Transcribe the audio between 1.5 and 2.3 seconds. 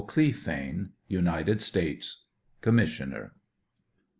States